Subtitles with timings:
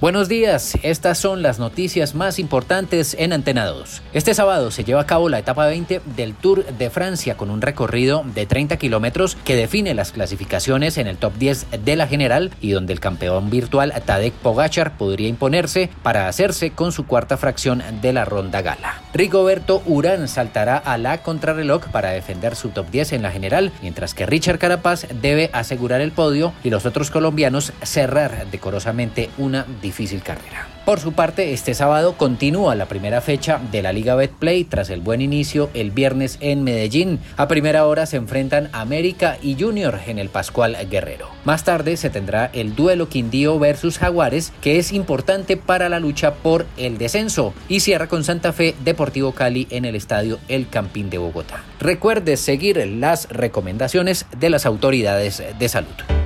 [0.00, 4.00] Buenos días, estas son las noticias más importantes en Antena 2.
[4.14, 7.60] Este sábado se lleva a cabo la etapa 20 del Tour de Francia con un
[7.60, 12.50] recorrido de 30 kilómetros que define las clasificaciones en el top 10 de la general
[12.62, 17.82] y donde el campeón virtual Tadej Pogachar podría imponerse para hacerse con su cuarta fracción
[18.00, 19.02] de la ronda gala.
[19.12, 24.14] Rigoberto Urán saltará a la contrarreloj para defender su top 10 en la general, mientras
[24.14, 30.22] que Richard Carapaz debe asegurar el podio y los otros colombianos cerrar decorosamente una difícil
[30.22, 30.68] carrera.
[30.84, 35.00] Por su parte, este sábado continúa la primera fecha de la Liga Betplay tras el
[35.00, 37.18] buen inicio el viernes en Medellín.
[37.36, 41.28] A primera hora se enfrentan América y Junior en el Pascual Guerrero.
[41.44, 46.34] Más tarde se tendrá el duelo Quindío versus Jaguares, que es importante para la lucha
[46.34, 51.10] por el descenso, y cierra con Santa Fe Deportivo Cali en el estadio El Campín
[51.10, 51.64] de Bogotá.
[51.80, 56.19] Recuerde seguir las recomendaciones de las autoridades de salud.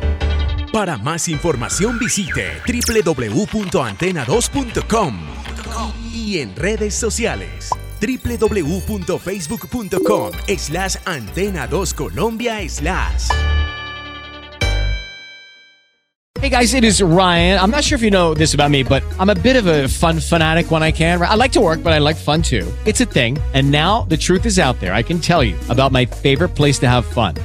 [0.75, 5.14] Para más información visite www.antena2.com
[6.12, 7.70] y en redes sociales
[8.01, 13.30] www.facebook.com slash antena 2 Colombia slash.
[16.40, 17.58] Hey guys, it is Ryan.
[17.58, 19.89] I'm not sure if you know this about me, but I'm a bit of a
[19.89, 21.23] fun fanatic when I can.
[21.23, 22.70] I like to work, but I like fun too.
[22.84, 23.39] It's a thing.
[23.55, 24.92] And now the truth is out there.
[24.92, 27.36] I can tell you about my favorite place to have fun